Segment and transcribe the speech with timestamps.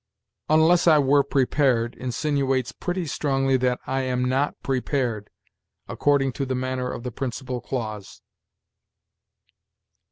[0.49, 5.29] "'Unless I were prepared,' insinuates pretty strongly that I am or am not prepared,
[5.87, 8.23] according to the manner of the principal clause.